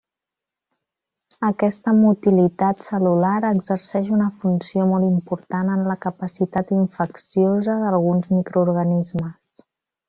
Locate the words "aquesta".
1.49-1.93